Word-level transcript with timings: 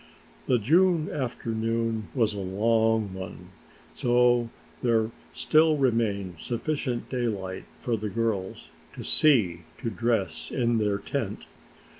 The 0.47 0.57
June 0.57 1.11
afternoon 1.11 2.07
was 2.15 2.33
a 2.33 2.39
long 2.39 3.13
one, 3.13 3.49
so 3.93 4.49
there 4.81 5.11
still 5.31 5.77
remained 5.77 6.39
sufficient 6.39 7.07
daylight 7.07 7.65
for 7.77 7.95
the 7.95 8.09
girls 8.09 8.69
to 8.95 9.03
see 9.03 9.61
to 9.77 9.91
dress 9.91 10.49
in 10.49 10.79
their 10.79 10.97
tent. 10.97 11.45